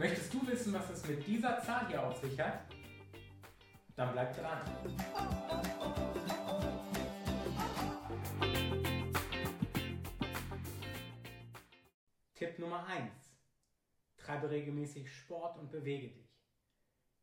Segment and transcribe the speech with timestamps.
[0.00, 2.60] Möchtest du wissen, was es mit dieser Zahl hier auf sich hat?
[3.94, 4.62] Dann bleib dran.
[12.32, 13.12] Tipp Nummer 1.
[14.16, 16.34] Treibe regelmäßig Sport und bewege dich.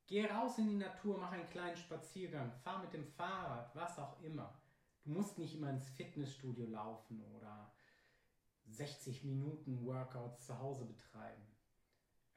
[0.06, 4.22] Geh raus in die Natur, mach einen kleinen Spaziergang, fahr mit dem Fahrrad, was auch
[4.22, 4.54] immer.
[5.04, 7.74] Du musst nicht immer ins Fitnessstudio laufen oder
[8.68, 11.57] 60 Minuten Workouts zu Hause betreiben.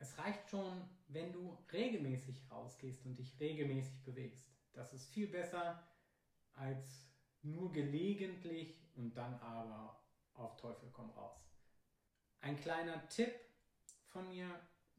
[0.00, 4.50] Es reicht schon, wenn du regelmäßig rausgehst und dich regelmäßig bewegst.
[4.72, 5.86] Das ist viel besser
[6.54, 7.06] als
[7.42, 10.02] nur gelegentlich und dann aber
[10.34, 11.38] auf Teufel komm raus.
[12.40, 13.32] Ein kleiner Tipp
[14.06, 14.48] von mir,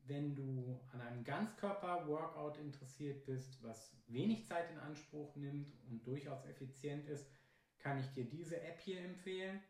[0.04, 6.46] wenn du an einem Ganzkörper-Workout interessiert bist, was wenig Zeit in Anspruch nimmt und durchaus
[6.46, 7.28] effizient ist,
[7.80, 9.62] kann ich dir diese App hier empfehlen.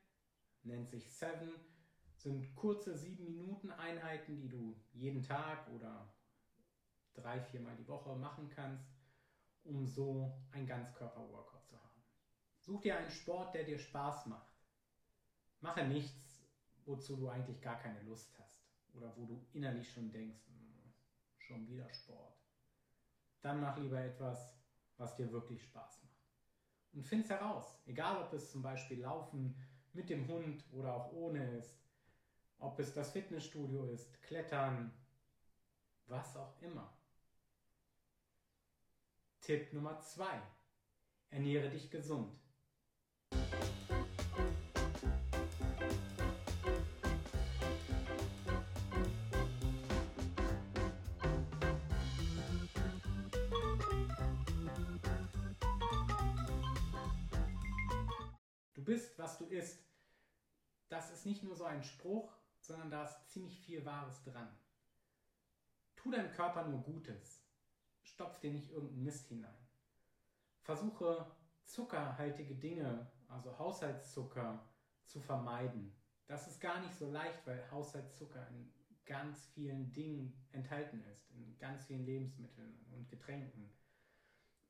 [0.63, 1.53] Nennt sich Seven.
[2.21, 6.13] Sind kurze 7 Minuten Einheiten, die du jeden Tag oder
[7.16, 8.94] drei, viermal die Woche machen kannst,
[9.64, 12.03] um so ein Ganzkörper-Workout zu haben.
[12.59, 14.53] Such dir einen Sport, der dir Spaß macht.
[15.61, 16.45] Mache nichts,
[16.86, 20.94] wozu du eigentlich gar keine Lust hast oder wo du innerlich schon denkst, hm,
[21.39, 22.39] schon wieder Sport.
[23.42, 24.55] Dann mach lieber etwas,
[24.97, 26.22] was dir wirklich Spaß macht.
[26.94, 29.55] Und find's heraus, egal ob es zum Beispiel Laufen
[29.94, 31.81] mit dem Hund oder auch ohne ist,
[32.62, 34.94] ob es das Fitnessstudio ist, Klettern,
[36.06, 36.94] was auch immer.
[39.42, 40.42] Tipp Nummer zwei:
[41.32, 42.39] Ernähre dich gesund.
[58.73, 59.84] Du bist, was du isst.
[60.89, 64.56] Das ist nicht nur so ein Spruch, sondern da ist ziemlich viel Wahres dran.
[65.95, 67.44] Tu deinem Körper nur Gutes.
[68.04, 69.67] Stopf dir nicht irgendeinen Mist hinein.
[70.62, 71.26] Versuche
[71.64, 74.67] zuckerhaltige Dinge, also Haushaltszucker,
[75.05, 75.94] zu vermeiden.
[76.27, 78.71] Das ist gar nicht so leicht, weil Haushaltszucker in
[79.05, 83.70] ganz vielen Dingen enthalten ist, in ganz vielen Lebensmitteln und Getränken.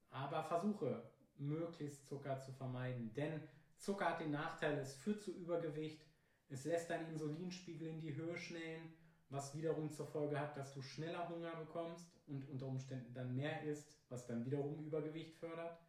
[0.10, 3.48] Aber versuche möglichst Zucker zu vermeiden, denn
[3.78, 6.06] Zucker hat den Nachteil, es führt zu Übergewicht,
[6.52, 8.94] es lässt deinen Insulinspiegel in die Höhe schnellen,
[9.30, 13.64] was wiederum zur Folge hat, dass du schneller Hunger bekommst und unter Umständen dann mehr
[13.64, 15.80] isst, was dann wiederum Übergewicht fördert.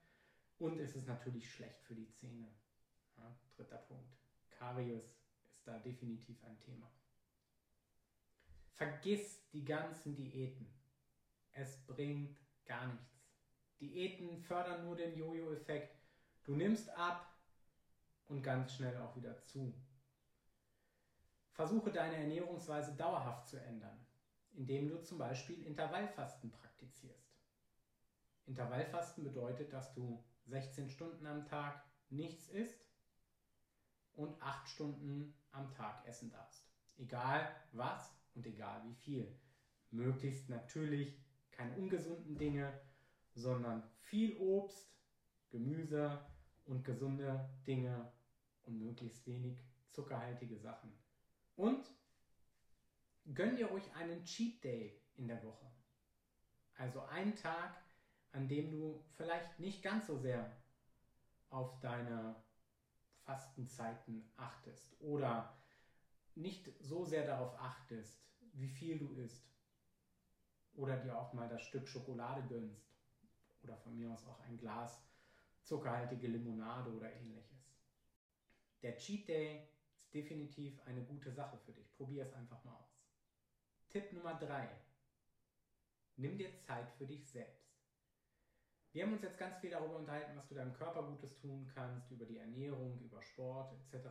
[0.59, 2.49] Und es ist natürlich schlecht für die Zähne.
[3.17, 4.17] Ja, dritter Punkt.
[4.51, 5.19] Karies
[5.51, 6.89] ist da definitiv ein Thema.
[8.75, 10.73] Vergiss die ganzen Diäten.
[11.51, 13.21] Es bringt gar nichts.
[13.81, 15.97] Diäten fördern nur den Jojo-Effekt.
[16.45, 17.33] Du nimmst ab,
[18.33, 19.75] und ganz schnell auch wieder zu.
[21.53, 23.99] Versuche deine Ernährungsweise dauerhaft zu ändern,
[24.55, 27.33] indem du zum Beispiel Intervallfasten praktizierst.
[28.47, 32.85] Intervallfasten bedeutet, dass du 16 Stunden am Tag nichts isst
[34.15, 36.67] und 8 Stunden am Tag essen darfst.
[36.97, 39.41] Egal was und egal wie viel.
[39.91, 41.19] Möglichst natürlich
[41.51, 42.73] keine ungesunden Dinge,
[43.35, 44.91] sondern viel Obst,
[45.51, 46.19] Gemüse
[46.65, 48.11] und gesunde Dinge
[48.65, 50.93] und möglichst wenig zuckerhaltige Sachen.
[51.57, 51.85] Und
[53.35, 55.71] gönn dir ruhig einen Cheat Day in der Woche.
[56.77, 57.77] Also einen Tag,
[58.33, 60.51] an dem du vielleicht nicht ganz so sehr
[61.51, 62.35] auf deine
[63.25, 65.55] Fastenzeiten achtest oder
[66.35, 68.25] nicht so sehr darauf achtest,
[68.55, 69.47] wie viel du isst
[70.75, 72.91] oder dir auch mal das Stück Schokolade gönnst
[73.63, 75.05] oder von mir aus auch ein Glas
[75.63, 77.63] zuckerhaltige Limonade oder ähnliches
[78.83, 79.69] der Cheat Day
[80.13, 81.95] definitiv eine gute Sache für dich.
[81.97, 83.03] Probier es einfach mal aus.
[83.89, 84.69] Tipp Nummer 3.
[86.17, 87.63] Nimm dir Zeit für dich selbst.
[88.93, 92.11] Wir haben uns jetzt ganz viel darüber unterhalten, was du deinem Körper Gutes tun kannst,
[92.11, 94.09] über die Ernährung, über Sport etc.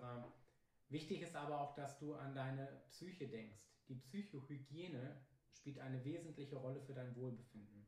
[0.89, 3.63] Wichtig ist aber auch, dass du an deine Psyche denkst.
[3.87, 7.87] Die Psychohygiene spielt eine wesentliche Rolle für dein Wohlbefinden.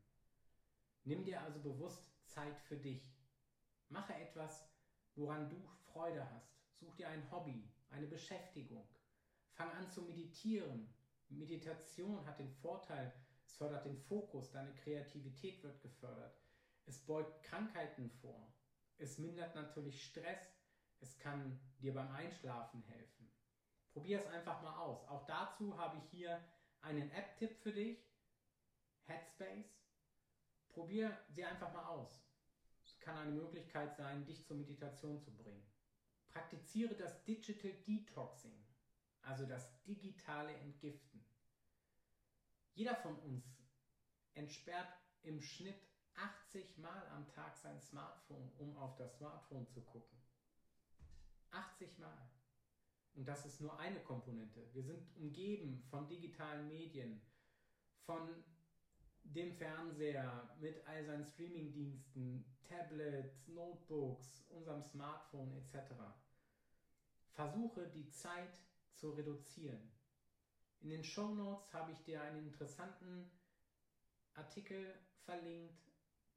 [1.02, 3.12] Nimm dir also bewusst Zeit für dich.
[3.88, 4.64] Mache etwas,
[5.16, 5.56] woran du
[5.92, 6.54] Freude hast.
[6.78, 8.86] Such dir ein Hobby, eine Beschäftigung.
[9.52, 10.92] Fang an zu meditieren.
[11.28, 13.12] Meditation hat den Vorteil,
[13.44, 16.36] es fördert den Fokus, deine Kreativität wird gefördert.
[16.86, 18.52] Es beugt Krankheiten vor.
[18.98, 20.54] Es mindert natürlich Stress.
[21.00, 23.30] Es kann dir beim Einschlafen helfen.
[23.92, 25.06] Probier es einfach mal aus.
[25.08, 26.42] Auch dazu habe ich hier
[26.80, 27.98] einen App-Tipp für dich.
[29.06, 29.78] Headspace.
[30.68, 32.24] Probier sie einfach mal aus.
[32.84, 35.73] Es kann eine Möglichkeit sein, dich zur Meditation zu bringen.
[36.34, 38.66] Praktiziere das Digital Detoxing,
[39.22, 41.24] also das digitale Entgiften.
[42.74, 43.44] Jeder von uns
[44.34, 44.92] entsperrt
[45.22, 45.80] im Schnitt
[46.16, 50.18] 80 Mal am Tag sein Smartphone, um auf das Smartphone zu gucken.
[51.52, 52.30] 80 Mal.
[53.14, 54.68] Und das ist nur eine Komponente.
[54.72, 57.20] Wir sind umgeben von digitalen Medien,
[58.06, 58.44] von
[59.22, 65.94] dem Fernseher mit all seinen Streamingdiensten, Tablets, Notebooks, unserem Smartphone etc.
[67.34, 68.60] Versuche die Zeit
[68.92, 69.90] zu reduzieren.
[70.80, 73.30] In den Show Notes habe ich dir einen interessanten
[74.34, 74.94] Artikel
[75.24, 75.92] verlinkt,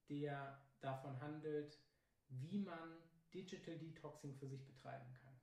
[0.10, 1.78] der davon handelt,
[2.30, 2.98] wie man
[3.34, 5.40] Digital Detoxing für sich betreiben kann.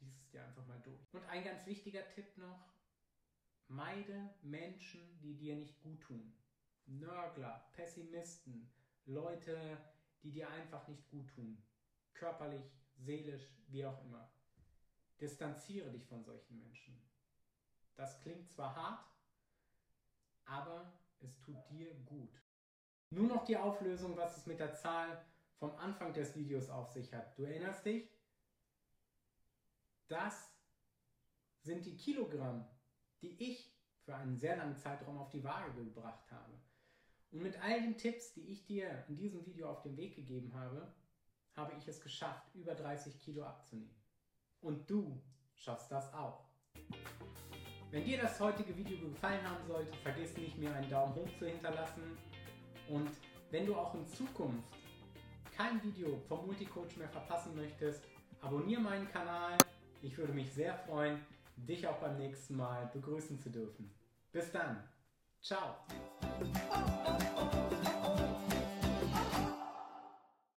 [0.00, 1.12] Lies es dir einfach mal durch.
[1.12, 2.72] Und ein ganz wichtiger Tipp noch,
[3.68, 6.32] meide Menschen, die dir nicht gut tun.
[6.86, 8.72] Nörgler, Pessimisten,
[9.04, 9.78] Leute,
[10.22, 11.62] die dir einfach nicht gut tun.
[12.14, 12.64] Körperlich,
[12.96, 14.30] seelisch, wie auch immer.
[15.24, 17.00] Distanziere dich von solchen Menschen.
[17.94, 19.06] Das klingt zwar hart,
[20.44, 22.42] aber es tut dir gut.
[23.08, 25.24] Nur noch die Auflösung, was es mit der Zahl
[25.56, 27.38] vom Anfang des Videos auf sich hat.
[27.38, 28.06] Du erinnerst dich?
[30.08, 30.52] Das
[31.62, 32.68] sind die Kilogramm,
[33.22, 33.74] die ich
[34.04, 36.52] für einen sehr langen Zeitraum auf die Waage gebracht habe.
[37.30, 40.52] Und mit all den Tipps, die ich dir in diesem Video auf den Weg gegeben
[40.52, 40.94] habe,
[41.54, 44.03] habe ich es geschafft, über 30 Kilo abzunehmen.
[44.64, 45.20] Und du
[45.54, 46.40] schaffst das auch.
[47.90, 51.46] Wenn dir das heutige Video gefallen haben sollte, vergiss nicht, mir einen Daumen hoch zu
[51.46, 52.16] hinterlassen.
[52.88, 53.10] Und
[53.50, 54.74] wenn du auch in Zukunft
[55.54, 58.02] kein Video vom Multicoach mehr verpassen möchtest,
[58.40, 59.58] abonniere meinen Kanal.
[60.02, 61.20] Ich würde mich sehr freuen,
[61.56, 63.94] dich auch beim nächsten Mal begrüßen zu dürfen.
[64.32, 64.82] Bis dann.
[65.40, 65.76] Ciao.